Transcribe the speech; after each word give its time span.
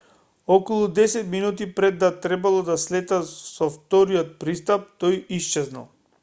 околу 0.53 0.85
десет 0.99 1.27
минути 1.33 1.67
пред 1.79 1.99
да 2.03 2.09
требало 2.23 2.63
да 2.71 2.77
слета 2.85 3.21
со 3.35 3.69
вториот 3.75 4.35
пристап 4.45 4.89
тој 5.05 5.23
исчезнал 5.41 5.89